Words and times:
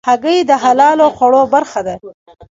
هګۍ 0.09 0.37
د 0.49 0.51
حلالو 0.63 1.07
خوړو 1.15 1.41
برخه 1.53 1.79
ده. 1.87 1.95